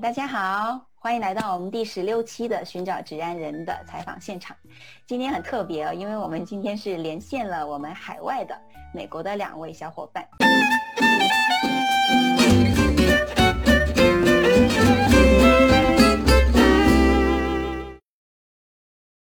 [0.00, 4.54] 大家好，欢迎来到我们第十六期的寻找职安人的采访现场。
[5.06, 8.54] 今天很特别哦，因为我们今天是连线了我们海外的
[8.92, 10.22] 美国的两位小伙伴。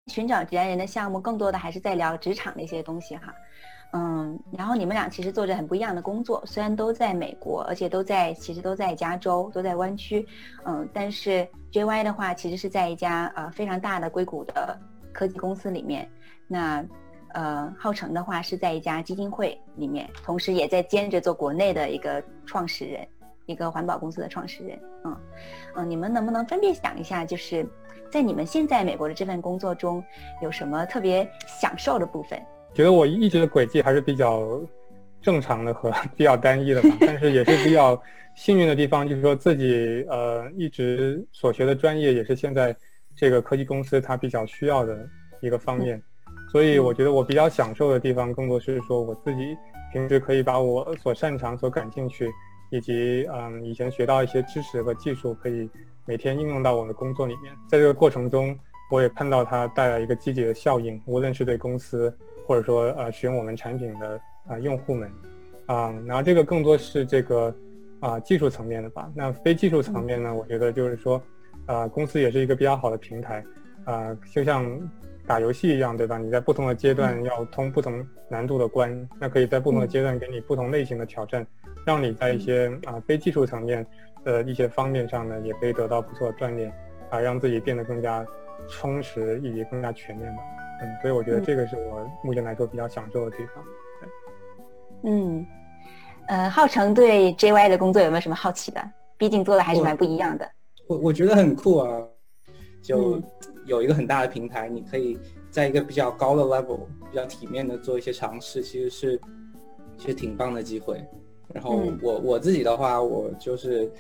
[0.07, 3.35] 寻找职安人的项目，更多的还是在聊职场的一些东西哈。
[3.95, 10.27] 嗯，然后你们俩其实做着很不一样的工作，虽然都在美国，而且都在其实都在加州，都在湾区，
[10.65, 14.79] 嗯，但是 JY 的话其实是在一家呃非常大的硅谷的
[15.13, 16.11] 科技公司里面，
[16.49, 16.83] 那
[17.35, 23.07] 呃浩成的话是在一家基金会里面，同时也在兼着做国内的一个创始人，
[23.45, 25.17] 一个环保公司的创始人，嗯
[25.77, 27.69] 嗯，你们能不能分别想一下，就是
[28.11, 30.03] 在你们现在美国的这份工作中
[30.41, 32.43] 有什么特别享受的部分？
[32.75, 34.61] 觉得我一直的轨迹还是比较
[35.21, 38.01] 正常的和 比较单一的吧， 但是也是比较
[38.35, 42.75] 幸运的地方，就是说自己呃一直所学的专业也是现在
[43.15, 45.07] 这个科技公司它比较需要的
[45.41, 46.03] 一个方面，
[46.51, 49.57] 所以我觉得我比较享受的地方，更多是说我自己
[49.93, 52.31] 平时可以把我所擅长、所感兴趣，
[52.71, 55.69] 以及嗯以前学到一些知识和技术，可以
[56.07, 58.59] 每天应用到我的工作里面，在这个过程中，
[58.91, 62.13] 我也看到它带来一个积极的效应，无论是对公司。
[62.47, 65.11] 或者说，呃，使用我们产品的啊用户们，
[65.67, 67.55] 啊，然后这个更多是这个
[68.01, 69.11] 啊技术层面的吧。
[69.15, 71.23] 那非技术层面呢，我觉得就是说，
[71.67, 73.45] 啊，公司也是一个比较好的平台，
[73.85, 74.67] 啊，就像
[75.27, 76.19] 打游戏一样，对吧？
[76.19, 81.47] 你在不同的阶段要通不同难度的关，那可以在不同的阶段给你不同类型的挑战，
[81.87, 83.87] 让你在一些啊非技术层面
[84.25, 86.73] 的一些方面上呢，也可以得到不错的锻炼，
[87.11, 88.27] 啊，让自己变得更加
[88.69, 90.43] 充实以及更加全面吧。
[90.83, 93.65] 嗯，所以我觉得这个是我目前来说比较享受的地方。
[95.05, 95.47] 嗯，
[96.27, 98.83] 呃，浩成对 JY 的工作有没有什么好奇的？
[99.17, 100.51] 毕竟做的还是蛮不一样的。
[100.89, 102.03] 我我觉得很酷啊，
[102.83, 103.23] 就
[103.65, 105.19] 有一个很大的平台，你可以
[105.51, 109.21] 在一个比较高的 level、比较体面的做一些尝试，其实是
[109.97, 111.01] 其实挺棒的机会。
[111.55, 113.91] 然后我我自己的话，我就是。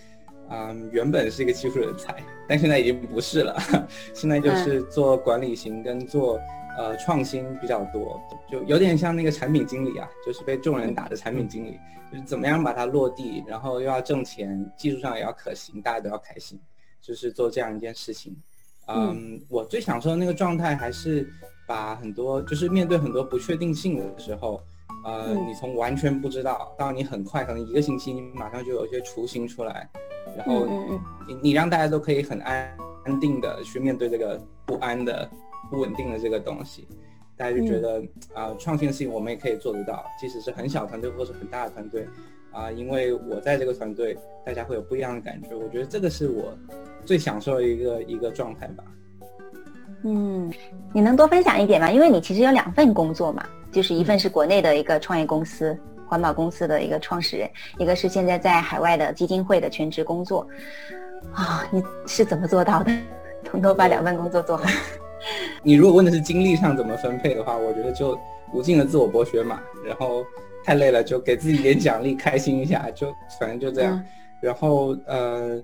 [0.54, 2.14] 嗯，原本是一个技术人才，
[2.46, 3.56] 但现在已经不是了。
[4.12, 6.38] 现在就是做管理型跟做
[6.76, 11.78] 呃创新比较多，就有点像那个产品经理啊，就是被众人打的产品经理，
[12.10, 16.60] 就是怎么样把它落地，然后又要挣钱，技术上也要可行，大家都要开心，
[17.00, 18.36] 就是做这样一件事情。
[18.86, 21.28] 嗯，我最享受的那个状态还是
[21.66, 24.60] 把很多，就是面对很多不确定性的时候，
[25.04, 29.88] 呃，你从完全不知道到你很快，可能一个星期你马上就有一些雏形出来。
[30.36, 30.66] 然后
[31.28, 35.28] 你你让大家都可以很安安定的去面对这个不安的
[35.72, 36.86] 不稳定的这个东西，
[37.34, 38.02] 大家就觉得
[38.34, 42.06] 啊创新的事情我们也可以做得到，即使是很小团队或是很大的团队，
[42.50, 46.52] 啊因为我在这个团队，大家会有不一样的感觉，我觉得这个是我
[47.06, 48.84] 最享受的一个一个状态吧。
[50.04, 50.52] 嗯，
[50.92, 51.90] 你能多分享一点吗？
[51.90, 55.74] 因为你其实有两份工作嘛，就是一份是国内的一个创业公司。
[56.04, 60.46] 环保公司的一个创始人，一个是现在在海外的基金会的全职工作，
[61.32, 62.92] 啊，你是怎么做到的？
[63.42, 64.64] 统统把两份工作做好？
[65.62, 68.18] 你如果问的是精力上怎么分配的话，我觉得就
[68.52, 70.24] 无尽的自我剥削嘛，然后
[70.64, 74.02] 太累了就给自己一点奖励，开心一下，就反正就这样。
[74.42, 75.62] 然后呃，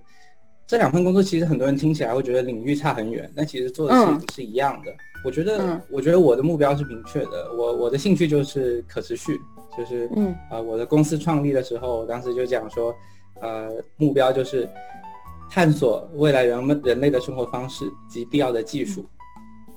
[0.67, 4.93] 这两份工作其实很多人听起来会觉得领域差很远，但其实做的事情是一样的。
[5.25, 9.39] 我觉得，我觉得我的目标是明确的，我我的兴趣就是可持续。
[9.77, 12.95] 就是，嗯，呃，我的公司创立的时候，我当时就讲说，
[13.41, 14.69] 呃，目标就是
[15.49, 19.05] 探索未来人们人类的生活方式及必要的技术，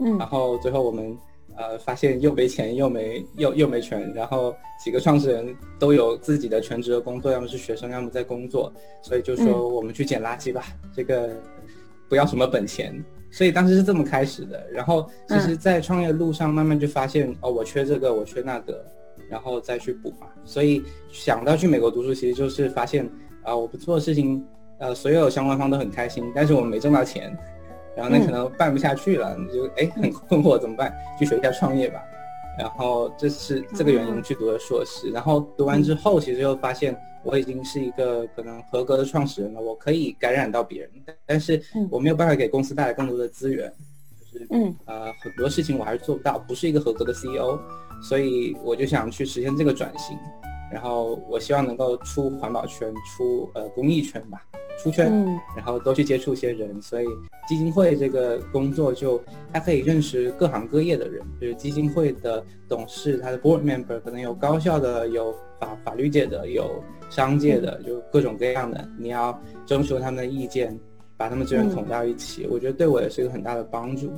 [0.01, 1.17] 嗯，然后最后我们，
[1.55, 4.53] 呃，发现又没钱又没又又没权，然后
[4.83, 11.29] 几个创始人都有自己的全职的工作，要么是学生，要么在工作，所以就说我们去捡垃圾吧，这个
[12.09, 12.93] 不要什么本钱，
[13.31, 14.67] 所以当时是这么开始的。
[14.71, 18.85] 然后其实，在创业路上慢慢就发现，哦，我缺这个，我缺那个。
[19.29, 23.09] 然后再去补嘛，所以想到去美国读书，其实就是发现
[23.43, 24.45] 啊，我不做的事情，
[24.77, 27.31] 呃，所有相关方都很开心，但是我们没挣到钱，
[27.95, 30.93] 然后那可能办不下去了，你就哎很困惑怎么办？
[31.19, 32.01] 去学一下创业吧，
[32.57, 40.91] 然后这是这个原因去读的硕士，然后读完之后，其实又发现我已经是一个可能合格的创始人了，我可以感染到别人，
[41.25, 43.71] 但是我没有办法给公司带来更多的资源，
[44.31, 44.75] 就是嗯。
[44.85, 47.59] 呃很多事情我还是做不到，不是一个合格的 CEO。
[48.03, 50.17] 所以我就想去实现这个转型，
[50.73, 54.43] 然后我希望能够出环保圈，出呃公益圈吧，
[54.81, 55.11] 出圈，
[55.55, 56.81] 然后多去接触一些人。
[56.81, 57.05] 所以
[57.47, 59.21] 基金会这个工作就
[59.53, 68.87] 他可以认识各行各业的人，就是基金会的董事，他的 board member 可能有高校的，有法法律界的，有商界的，就各种各样的。
[68.97, 70.77] 你要征求他们的意见，
[71.17, 74.11] 把他们资源统到一起，我觉得对我也是一个很大的帮助。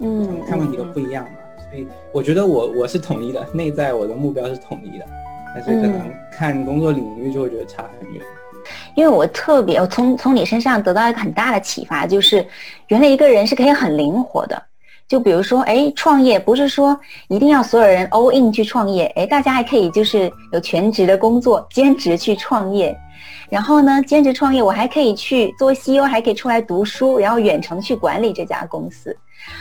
[0.00, 1.38] 嗯，看问题都不一样嘛，
[1.70, 5.06] 所以我觉得我我是统一的，内在我的目标是统一的，
[5.54, 8.22] 但是可能看工作领域就会觉得差很远。
[8.94, 12.46] 因为我特别，我从从你身上得到一个很大的启发，就是
[12.88, 14.62] 原来一个人是可以很灵活的。
[15.08, 16.98] 就比如说，哎，创业不是说
[17.28, 22.96] 一定要所有人 all in 去创业，哎，大家还可以就是有全职的工作，兼职去创业。
[23.50, 29.14] 然后呢，兼职创业我还可以去做 CEO，还可以出来读书，然后远程去管理这家公司。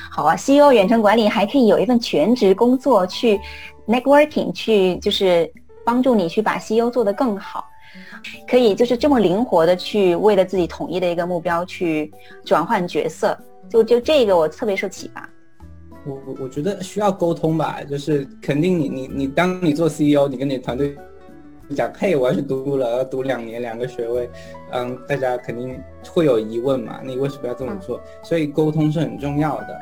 [0.09, 3.38] 好啊，CEO 远程管理还可以有一份全职工作去
[3.86, 5.51] networking，去就是
[5.86, 7.68] 帮助你去把 CEO 做得更好。
[8.48, 12.10] 可以就是这么灵活的去为了自己统一的一个目标去
[12.45, 13.38] 转换角色，
[13.69, 15.30] 就就这个我特别受启发。
[16.06, 20.98] 我我我觉得需要沟通吧，就是肯定你你你当你做 CEO，你跟你团队
[21.71, 24.29] 讲，嘿，我要去读了，要读两年两个学位，
[24.71, 25.79] 嗯，大家肯定
[26.09, 28.00] 会有疑问嘛，你为什么要这么做？
[28.23, 29.79] 所以沟通是很重要的，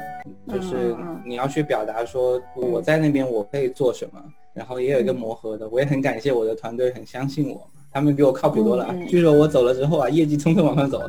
[0.48, 0.96] 就是
[1.26, 4.22] 你要去表达说我在那边我可以做什么，
[4.54, 7.62] 然后也有一个磨合的，我也很感谢我的团队很相信我。
[7.92, 8.96] 他们比我靠谱多了。
[9.08, 11.02] 据说我走了之后啊，业绩蹭蹭往上走，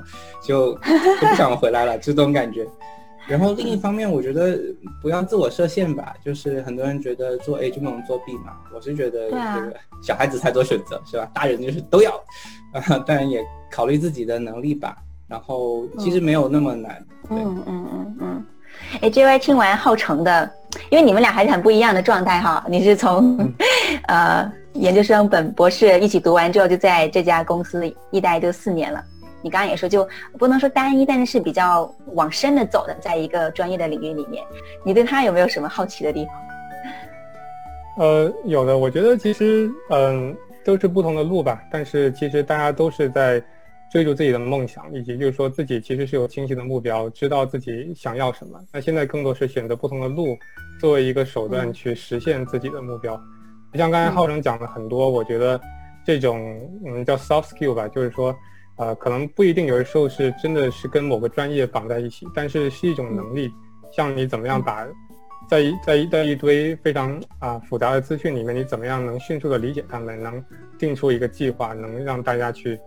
[0.42, 2.66] 就就不想回来了，就这种感觉。
[3.30, 4.58] 然后另一方面，我觉得
[5.00, 6.14] 不要自我设限吧。
[6.24, 9.72] 就是很多人觉得做 A 就不能做 B 嘛，我是觉得这个
[10.02, 11.30] 小孩子才做选择是吧？
[11.32, 12.12] 大人就是都要，
[12.72, 13.40] 啊， 当然也
[13.70, 14.96] 考虑自己的能力吧。
[15.28, 17.06] 然后其实没有那么难。
[17.30, 18.44] 嗯嗯嗯嗯。
[19.00, 20.50] 哎，J Y 听完浩成的，
[20.90, 22.64] 因为你们俩还是很不一样的状态哈。
[22.68, 23.38] 你是从
[24.08, 24.50] 呃。
[24.74, 29.04] 研究生本博士一起读完之后，就在这家公司一待就四年了。
[29.42, 30.08] 你刚刚也说，就
[30.38, 34.44] 不能说单一，但是是比较往深的走的，在一个专业的领域里面。
[34.84, 36.34] 你对他有没有什么好奇的地方？
[37.98, 38.78] 呃，有的。
[38.78, 40.34] 我觉得其实，嗯，
[40.64, 41.62] 都是不同的路吧。
[41.70, 43.42] 但是其实大家都是在
[43.90, 48.58] 追逐自己的梦想，以及就是说自己其实是有清晰的目标，知道自己想要什么。
[48.72, 50.38] 那现在更多是选择不同的路，
[50.80, 53.20] 作为一个手段去实现自己的目标。
[53.74, 55.60] 像刚才浩成讲了很多，我觉得
[56.04, 58.34] 这种嗯叫 soft skill 吧，就是说，
[58.80, 63.52] 呃，可能不一定有的时候是真的是跟某个专业绑在一起，但是是一种能力。
[63.92, 64.86] 像你怎么样把
[65.50, 70.42] 在一在一在一堆非常啊复杂的资讯里面，你怎么样能迅速的理解他们，能
[70.78, 72.78] 定出一个计划，能让大家去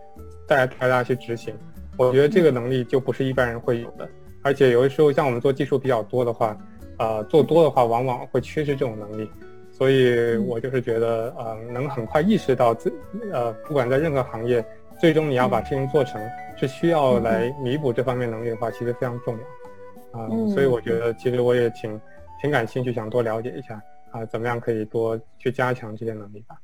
[0.48, 1.54] 带大家去执行。
[1.96, 4.10] 我觉得这个能力就不是一般人会有的。
[4.42, 6.58] 而且有的时候像我们做技术比较多的话，
[6.98, 9.30] 呃，做多的话往往会缺失这种能力。
[9.72, 12.94] 所以我就是觉得，呃，能很快意识到自，
[13.32, 14.64] 呃，不管在任何行业，
[15.00, 16.22] 最终你要把事情做成，
[16.56, 19.38] 是需要来弥补这方面能力的话，其实非常重
[20.14, 22.00] 要，啊，所以我觉得其实我也挺
[22.42, 23.82] 挺感兴趣，想多了解一下，
[24.12, 26.56] 啊，怎么样可以多去加强这些能力吧。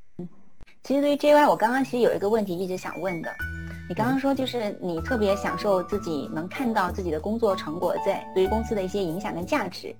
[0.81, 3.29] 其实对于 JY，我刚刚其实有一个问题一直想问的，
[3.89, 9.93] 你刚刚说就是你特别享受自己能看到自己的工作成果在对于公司的一些影响跟价值。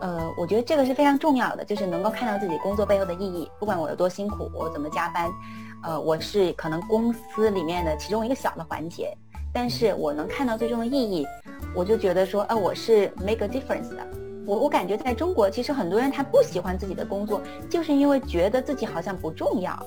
[0.00, 3.50] 呃，我觉得这个是非常重要的，就是能够看到自己工作背后的意义。
[3.58, 5.28] 不管我有多辛苦，我怎么加班，
[5.82, 9.16] 呃，我是可能公司里面的其中一个小的环节，
[9.52, 11.26] 但是我能看到最终的意义，
[11.74, 14.06] 我就觉得说，呃，我是 make a difference 的。
[14.46, 19.86] 我我感觉在中国，其实很多人他不喜欢自己的工作，就是因为觉得自己好像不重要。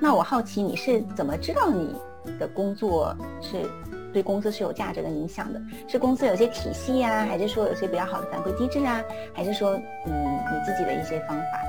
[0.00, 1.94] 那我好奇你是怎么知道你
[2.38, 3.68] 的工作是？
[4.12, 9.00] 对公司是有价值的影响的，是公司有些体系呀，还是说有些比较好的反馈机制啊，
[9.32, 10.12] 还是说，嗯，
[10.52, 11.60] 你自己的一些方法，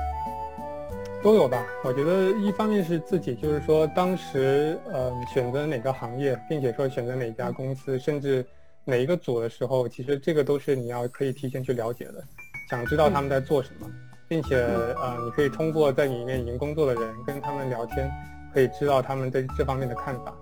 [1.22, 1.64] 都有吧。
[1.84, 8.44] 我觉得一方面是自己，就是说当时，呃，选择哪个行业，并且说选择哪家公司，甚至
[8.84, 12.22] 哪一个组的时候，其实这个都是你要可以提前去了解的，
[12.68, 13.88] 想知道他们在做什么，
[14.28, 18.10] 并且，呃，你可以通过在里面已经工作的人跟他们聊天，
[18.52, 20.34] 可以知道他们对这方面的看法。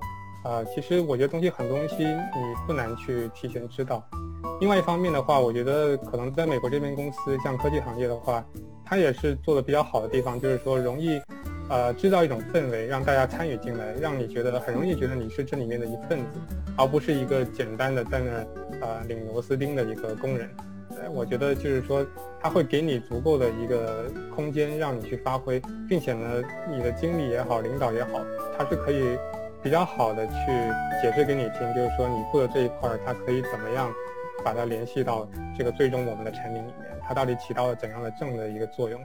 [0.43, 4.03] 啊，其实我觉得东西很多东西你不难去提前知道。
[4.61, 8.45] 另外一方面的话，我觉得可能在美国这边公司，像科技行业的话，
[8.85, 11.21] 它也是做的比较好的地方，就是说容易，
[11.69, 16.39] 呃，制造一种氛围，让大家参与进来，让你觉得很容易觉得你是这里面的一份子，
[16.77, 20.49] 而不是一个简单的在那呃拧螺丝钉的一个工人。
[21.13, 22.05] 我觉得就是说，
[22.41, 24.05] 他会给你足够的一个
[24.35, 28.21] 空间让你去发挥，并且呢，你的经理也好，领导也好，
[28.59, 29.17] 他是可以。
[29.63, 30.33] 比较好的去
[31.03, 33.93] 解释给你听，就是说你做的这一块儿，它可以怎么样
[34.45, 36.75] 把它联系到这个最终我们的产品里面，
[37.07, 39.01] 它到底起到了怎样的正的一个作用？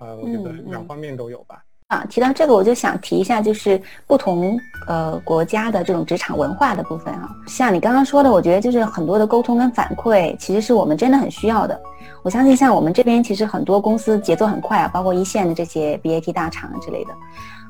[0.00, 1.62] 呃，我觉得两方面都有吧。
[1.88, 7.28] 啊，提到这个，我就想提一下，就是不同呃国家的这种职场文化的部分啊。
[7.46, 11.78] 像你刚刚说的，我觉得就是很多的沟通跟反馈，其实是我们真的很需要的。
[12.22, 17.12] 我相信像我们这边，其实很多公司节奏很快啊，包括一线的这些 BAT 大厂之类的。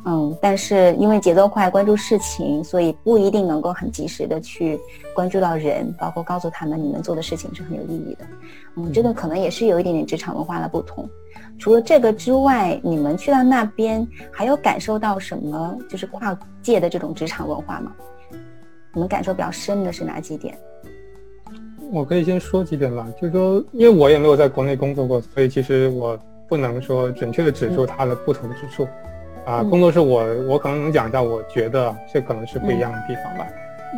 [0.07, 4.79] 嗯，但是因为节奏快，关注事情，所以不一定能够很及时的去
[5.15, 8.27] 关注到人，包括告诉他们你们做的事情是很有意义的。
[8.77, 11.09] 嗯，这个可能也是有一点点职场文化的不同。
[11.59, 15.79] 除了这个之外，你们去到那边还有感受到什么？
[15.89, 17.93] 就是跨界的这种职场文化吗？
[18.93, 20.55] 你们感受比较深的是哪几点？
[21.93, 26.19] 我可以先说几点吧，就是说，因为我也没有在国内工作过，所以其实我
[26.49, 28.87] 不能说准确的指出它的不同之处。
[29.47, 33.47] 啊，工作是我我可能能讲一下，我觉得这可能是不一样的地方吧。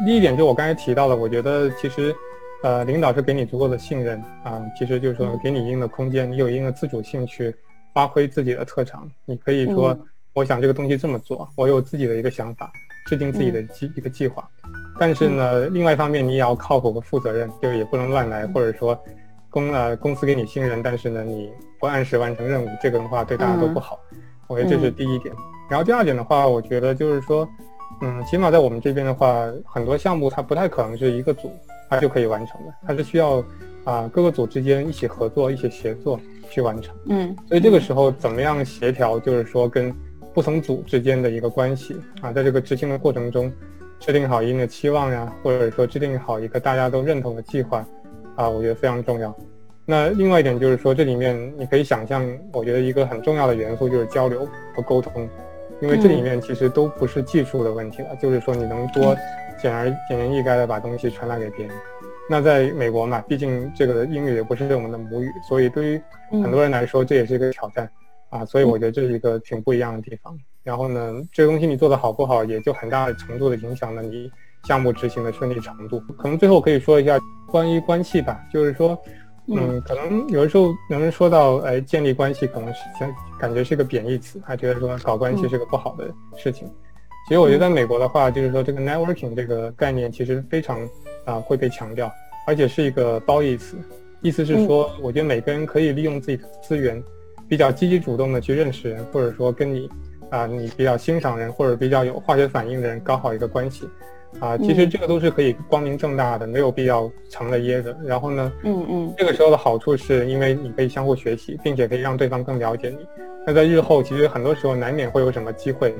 [0.04, 2.14] 第一点就我刚才提到的，我觉得其实，
[2.62, 7.54] 呃，领导是给你足够的信任啊，其实就是说给你一定的空间，你有一定的自主性去
[7.94, 9.08] 发挥自己的特长。
[9.24, 9.96] 你可以说，
[10.34, 12.70] 我想这个东西这么做，我有自己的一个想法，
[13.06, 14.46] 制定自己的计一个计划。
[14.98, 18.98] 但是呢，另外一方面你也要靠谱和负责任，就是也不能乱来，或者说
[19.48, 23.98] 公呃公司给你信任，但是呢你不按时完成任务，这个的话对大家都不好。
[24.48, 25.34] 我觉得这是第一点，
[25.68, 27.48] 然后第二点的话，我觉得就是说，
[28.00, 31.50] 嗯，起码在我们这边的话，很多项目它不太可能是一个组
[31.88, 33.42] 它就可以完成的，它是需要
[33.84, 36.94] 啊各个组之间一起合作、一起协作去完成。
[37.08, 39.94] 嗯，所以这个时候怎么样协调，就是说跟
[40.32, 43.50] 不同组之间的一个关系啊，在这个执行的过程中，
[43.98, 47.84] 制定好一定的期望呀，或者说制定好一个大家都认同的计划
[48.36, 49.34] 啊，我觉得非常重要。
[49.88, 55.28] 那另外一点就是说，这里面你可以想象，我觉得一个很重要的元素就是交流和沟通，
[55.80, 59.16] 因为这里面其实都不是技术的问题了，就是说你能多
[59.62, 61.76] 简而简言易赅的把东西传达给别人。
[62.28, 67.88] 那在美国嘛，毕竟这个英语也不是我们的母语，所以对于很多人来说这也是一个挑战
[68.30, 68.44] 啊。
[68.44, 70.36] 所以我觉得这是一个挺不一样的地方。
[70.64, 74.28] 然后呢，这个东西你做的好不好，也就很大的程度的影响了你
[74.64, 76.00] 项目执行的顺利程度。
[76.18, 77.16] 可能最后可以说一下
[77.46, 79.00] 关于关系吧，就是说。
[79.48, 86.68] 嗯，可能有的时候有人说到，哎，建立关系可能是像感觉是个贬义词，他觉得说搞关系是个不好的事情。
[87.28, 90.78] 其实我觉得在美国的话，就是说这个 networking 这个概念其实非常
[91.24, 92.12] 啊会被强调，
[92.46, 93.76] 而且是一个褒义词，
[94.20, 97.02] 意思是说，我觉得每个人可以利用自己的资源，
[97.48, 99.88] 比较积极主动的去认识人，或者说跟你
[100.30, 103.88] 啊你比较欣赏人或者比较有化学反应的人搞好一个关系。
[104.40, 107.96] 啊，其实这个都是可以光明正大的，没有必要藏着掖着。
[108.04, 113.06] 然后呢，嗯嗯，这个时候的好处是因为你可以相互学习，并且可以让对方更了解你。
[113.46, 115.94] 那在日后，其实很多时候难免会有什么机会，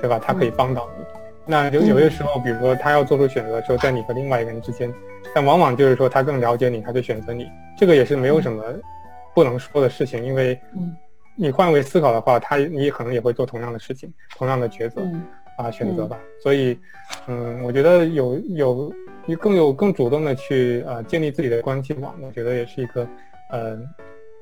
[0.00, 0.18] 对吧？
[0.18, 1.04] 他可以帮到你。
[1.44, 4.92] 那有有些时候，比如说他要做出选择的时候，在你和另外一个人之间，
[5.34, 7.48] 但往往就是说他更了解你，他就选择你。
[7.76, 8.62] 这个也是没有什么
[9.34, 10.56] 不能说的事情，因为
[11.36, 15.02] 你换位思考的话，他你可能也会做同样的事情，同样的抉择。
[15.58, 16.18] 啊，选择吧。
[16.42, 16.78] 所以，
[17.26, 18.92] 嗯，我觉得有有
[19.26, 23.06] 你更有更主动的去呃建立自己的关系网，我觉得也是一个
[23.50, 23.78] 呃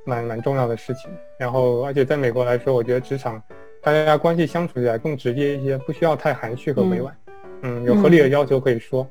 [0.07, 1.11] 蛮蛮重要的事情。
[1.39, 3.43] 然后，而且在美国来说，我觉得职场
[3.83, 7.15] 大家关系相处起来更直接一些，不需要太含蓄和委婉。
[7.63, 9.07] 嗯，有合理的要求可以说。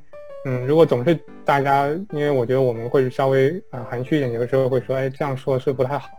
[0.45, 6.09] 嗯，如果总是大家，因为我觉得我们会稍微啊含蓄一点，有的时候会说，哎，这样说是不太好。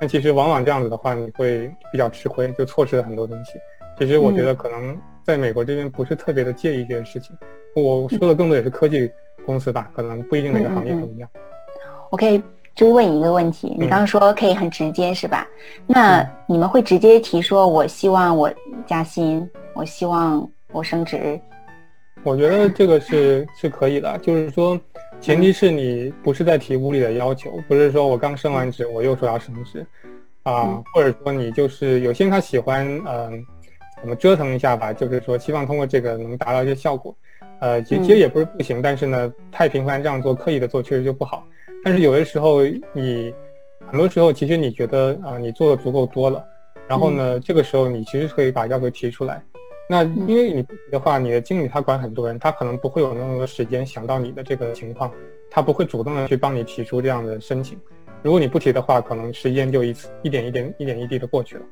[0.00, 3.52] 但其实往往这样子的话，你会比较吃亏，就错失了很多东西。
[3.98, 4.96] 其实我觉得可能。
[5.24, 7.34] 在美国这边不是特别的介意这件事情，
[7.74, 9.10] 我说的更多也是科技
[9.46, 11.28] 公司吧，可能不一定每个行业都一样。
[12.10, 12.40] 我可以
[12.74, 15.46] 追问一个问题，你刚刚说可以很直接是吧？
[15.86, 18.52] 那你们会直接提说，我希望我
[18.86, 21.40] 加薪，我希望我升职？
[22.22, 24.78] 我觉得这个是 是可以的，就是说，
[25.22, 29.86] 前提是你不是在提无理的要求，不是说我刚升完职我又说要升职，
[30.42, 33.46] 啊，或者说你就是有些人他喜欢嗯。
[34.04, 37.16] 我们折腾一下吧，就是说希望通过这个能达到一些效果，
[37.60, 41.42] 呃，其实也不是不行，但是呢，太频繁这样做，刻意的做确实就不好。
[41.82, 43.34] 但是有的时候你，
[43.86, 46.44] 很多时候其实你觉得啊，你做的足够多了，
[46.86, 49.42] 然后呢，这个时候你其实可以把要求提出来。
[49.88, 55.10] 那因为你不提的话，你的经理他管很多人，他可能不会有那么多时间想到你的这个情况，
[55.50, 57.80] 他不会主动的去帮你提出这样的申请。
[58.20, 61.62] 如果你不提的话，可能时间就一次一点一点一点一滴的过去了。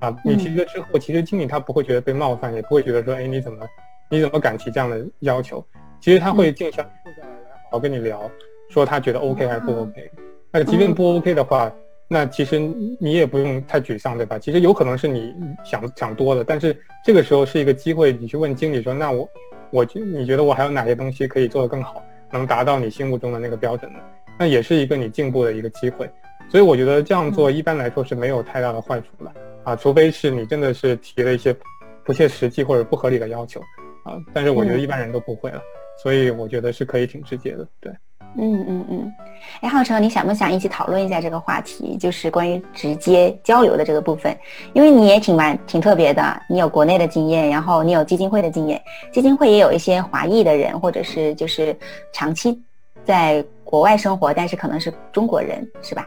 [0.00, 3.66] 啊，你提了之后，其实经理他不会觉得被冒犯，也不会觉得说，哎，你怎么，
[4.10, 5.64] 你怎么敢提这样的要求？
[6.00, 7.28] 其实他会静下坐下来，
[7.64, 8.30] 好好跟你聊，
[8.68, 10.10] 说他觉得 OK 还是不 OK。
[10.50, 11.72] 那即便不 OK 的话，
[12.08, 12.58] 那其实
[13.00, 14.38] 你也不用太沮丧，对吧？
[14.38, 19.28] 其实有可能是你想想多了，但是这个时候是一个机会，你去问经理说，那我，
[19.70, 23.98] 我觉你觉得我还有哪些东西可以做得更好，能达到你心目中的那个标准呢？
[24.38, 26.08] 那也是一个你进步的一个机会。
[26.48, 29.32] 所以我觉得这样做一般来说是没有太大的坏处的。
[29.68, 31.54] 啊，除非是你真的是提了一些
[32.02, 33.60] 不切实际或者不合理的要求，
[34.02, 35.60] 啊，但是我觉得一般人都不会了，
[36.02, 37.92] 所以我觉得是可以挺直接的，对。
[38.38, 39.12] 嗯嗯嗯。
[39.60, 41.98] 哎，浩成，你想不想一起讨论一下这个话题？
[41.98, 44.34] 就是关于直接交流的这个部分，
[44.72, 48.82] 因为你也挺蛮挺特别的，你有国内的经验，然后你有基金会的经验，
[49.12, 51.76] 基金会也有一些华裔的人，或者是就是
[52.10, 52.58] 长期
[53.04, 56.06] 在国外生活，但是可能是中国人，是吧？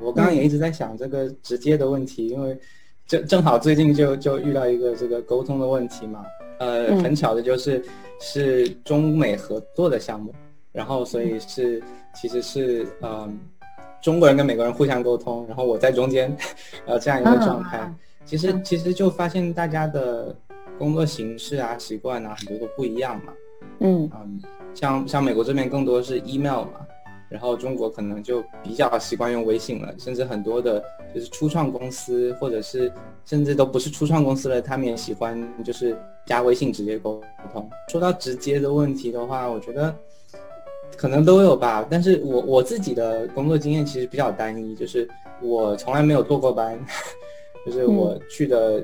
[0.00, 2.58] 我刚刚也一直在想这个直接的问题，因为
[3.06, 6.24] 正正好最近就就遇到一个这个沟通的问题嘛，
[6.58, 7.82] 呃，很巧的就是
[8.20, 10.34] 是中美合作的项目，
[10.72, 11.82] 然后所以是。
[12.18, 13.38] 其实是嗯，
[14.00, 16.34] 中国人跟美国人互相沟通，然后我在中间，
[16.86, 17.94] 呃，这样一个状态。
[18.24, 20.34] 其实其实就发现大家的
[20.78, 23.34] 工作形式啊、习惯啊，很多都不一样嘛。
[23.80, 24.40] 嗯嗯，
[24.72, 26.86] 像像美国这边更多是 email 嘛，
[27.28, 30.82] 然后中国可能就比较习惯用微信了，甚至很多的
[31.14, 32.92] 就是初创公司或者是
[33.24, 37.20] 甚至都不是初创公司了，他们也喜欢就是加微信直接沟
[37.52, 37.68] 通。
[37.88, 39.94] 说到直接的问题的话，我觉得。
[40.96, 45.06] 可能都有吧，但是我我自己的工作经验其实比较单一，就是
[45.42, 46.78] 我从来没有做过班，
[47.66, 48.82] 就是我去的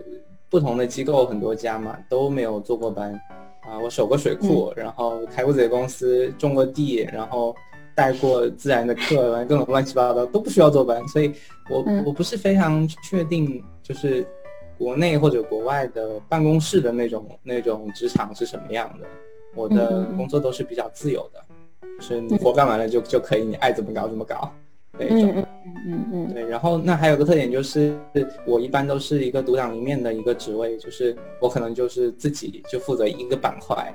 [0.50, 3.14] 不同的机构很多家嘛都没有做过班，
[3.62, 7.56] 啊，我守过水库，然后开过自己的公司，种过地，然后
[7.94, 11.32] 带过自然的课，各种乱七八糟都不需要坐班，所以
[11.70, 14.26] 我我不是非常确定，就是
[14.78, 19.06] 国内或者国外的办公室的那种那种职场是什么样的，
[19.54, 21.40] 我的工作都是比较自由的。
[21.98, 24.52] 就是你活干完了就就可以，你爱怎么搞怎么搞，
[24.98, 25.32] 那种。
[25.34, 25.46] 嗯嗯
[25.86, 27.96] 嗯嗯对，然后那还有个特点就是，
[28.44, 33.92] 我一般都是一个独当一面的一个职位，就是我可能就是自己就负责一个板块，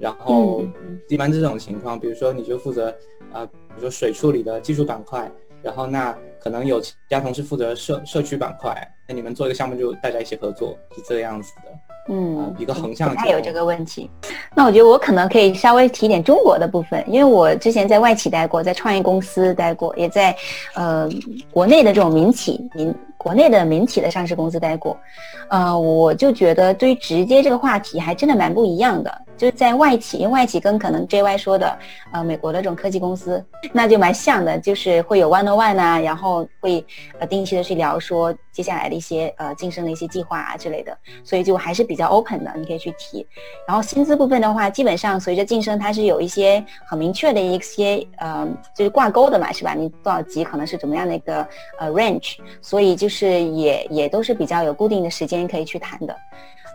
[0.00, 0.64] 然后
[1.08, 2.88] 一般这种情况，比如说你就负责
[3.32, 5.30] 啊，比如说水处理的技术板块，
[5.62, 8.74] 然后那可能有其他同事负责社社区板块，
[9.06, 11.70] 那你们做一个项目就大家一起合作，是这个样子的。
[12.08, 14.10] 嗯，一个横向还有这个问题。
[14.56, 20.34] 那我觉得我可能可以稍微提点中国的部分，因为我之前在外企待过，在创业公司待过，也在
[20.74, 21.08] 呃
[21.52, 24.96] 国内的这种民企民国内的民企的上市公司待过。
[25.50, 29.22] 呃，我就觉得对于直接这个话题还真的蛮不一样的。
[29.40, 31.78] 就是在外企，因为外企跟可能 JY 说的，
[32.12, 36.84] 呃，美国的这种科技公司，那就蛮像的，就是会有 one on one 啊，然后会
[37.18, 43.26] 呃定期的去聊说接下来的一些呃晋升的一些计划啊之类的，所以就还是比较 open 的，你可以去提。
[43.66, 49.72] 然后薪资部分的话，基本上随着晋升，它是有一些很明确的一些呃就是挂钩的嘛，是吧？
[49.72, 56.14] 你多少级可能是怎么样的一个呃 range，所以就是也也都是比较有固定的时间可以去谈的。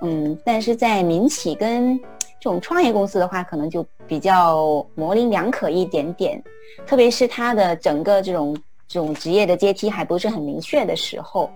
[0.02, 1.98] 嗯，但是在民企跟
[2.46, 6.40] 这种创业公司的话，可能就比较模棱两可一点点，
[6.86, 8.56] 特别是它的整个这种
[8.88, 11.50] 这种职业的阶梯还不是很明确的时候，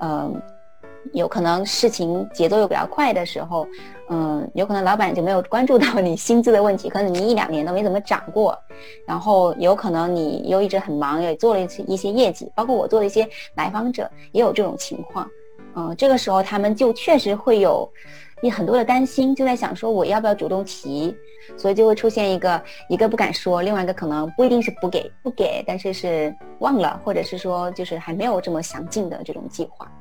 [0.00, 0.40] 嗯，
[1.12, 3.66] 有可能事情节奏又比较快的时候，
[4.08, 8.58] 嗯，有可能老板就没有关注到你薪资的问题，可能你一两年都没怎么涨过，
[9.06, 15.28] 然后有可能你又一直很忙，也做了一些一些业绩，包括我做的一些来访者也有这种情况，
[15.74, 17.90] 嗯，这个时候他们就确实会有。
[18.42, 21.14] 也很多的担心，就在想说我要不要主动提，
[21.58, 29.92] 所以就会出现一个一个不敢说，另外一个可能不一定是不给不给，但是是忘了，或者是说就是还没有这么详尽的这种计划，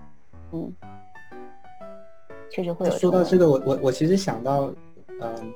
[0.54, 0.74] 嗯，
[2.50, 2.98] 确实会有。
[2.98, 4.72] 说到这个，我我我其实想到，
[5.20, 5.54] 嗯。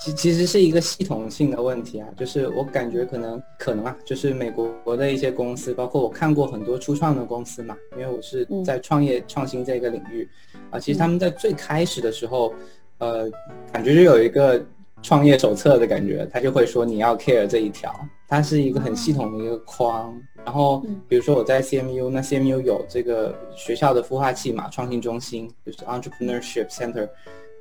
[0.00, 10.28] 其其实是一个系统性的问题啊，就是我感觉可能可能啊，就是美国的一些公司，包括我看过很多初创的公司嘛，因为我是在创业创新这个领域，
[10.70, 12.54] 啊，其实他们在最开始的时候，
[12.98, 13.28] 呃，
[13.72, 14.64] 感觉就有一个
[15.02, 17.92] 创业手册的感觉，他就会说你要 care 这一条，
[18.28, 20.14] 它是一个很系统的一个框。
[20.44, 27.08] 然后比如说我在 CMU，那 CMU 有这个学校的孵化器嘛，创新中心就是 Entrepreneurship Center。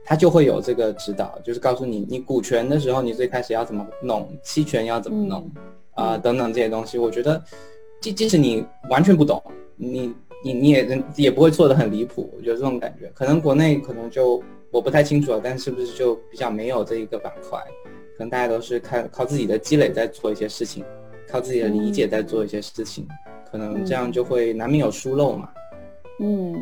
[0.10, 5.52] 他就会有这个指导，就是告诉你，你股权的时候，你最开始要怎么弄，期权要怎么弄，
[5.96, 6.98] 啊，等等这些东西。
[6.98, 7.43] 我觉得，
[8.00, 9.43] 即即使你完全不懂，
[9.76, 10.13] 你
[10.46, 12.34] 你你也也不会错的很离谱。
[12.38, 14.41] 我觉得这种感觉，可能国内可能就
[14.72, 17.60] 我不太清楚了，但是不是就比较没有这一个板块？
[18.17, 20.86] 可能大家都是看靠自己的积累在做一些事情，
[21.28, 23.06] 靠自己的理解在做一些事情，
[23.52, 25.50] 可能这样就会难免有疏漏嘛。
[26.22, 26.56] 嗯。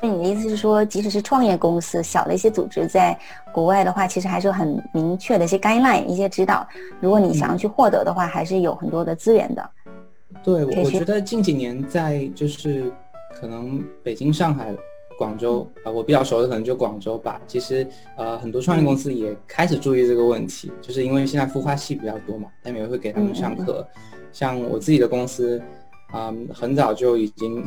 [0.00, 3.16] 所以你的意思是说，即使是创业公司、小的一些组织，在
[3.52, 6.66] 国外的话，其实还是很明确的一些 guideline、一些指导。
[7.00, 9.70] 如果你想要去获得的话，还是有很多的资源的。
[10.42, 12.90] 对，我觉得近几年在就是
[13.38, 14.74] 可能北京、上海、
[15.18, 17.38] 广州啊，我比较熟的可能就广州吧。
[17.46, 17.86] 其实
[18.16, 23.86] 呃，很多创业公司也开始注意这个问题，就是因为现在孵化器比较多嘛，他们也会给他们上课。
[24.32, 25.60] 像我自己的公司，
[26.10, 27.62] 啊，很早就已经。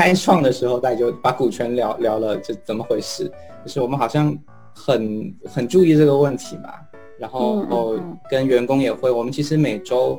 [0.00, 3.30] 开创的时候，大家就把股权聊聊了，这怎么回事？
[3.62, 4.34] 就是我们好像
[4.74, 6.72] 很很注意这个问题嘛。
[7.18, 7.98] 然后
[8.30, 10.18] 跟员工也会，我们其实每周，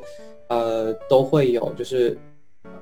[0.50, 2.16] 呃，都会有就是，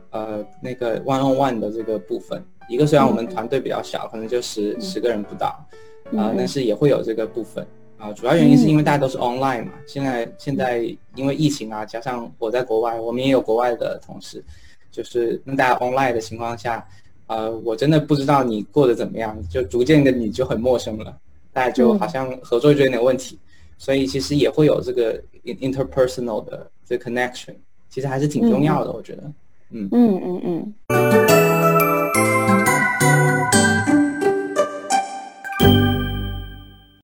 [0.10, 2.44] 呃，那个 one on one 的这个部分。
[2.68, 5.48] 一个虽然我们团队比较小，可能就十十个人不到，
[6.18, 7.66] 啊，但是也会有这个部分。
[7.98, 9.72] 啊，主要原因是因为大家都是 online 嘛。
[9.88, 10.80] 现在现在
[11.16, 14.44] 因为疫情啊，加上我在国外，我们也有国外的同事，
[14.92, 16.86] 就是那大家 online 的情况下，
[17.28, 21.18] 呃，我真的不知道你过得怎么样，就逐渐的你就很陌生了，
[21.54, 23.38] 大家就好像合作就有点问题。
[23.78, 27.56] 所以其实也会有这个 interpersonal 的这 connection，
[27.90, 29.24] 其实还是挺重要的，我觉得。
[29.70, 31.39] 嗯嗯嗯嗯。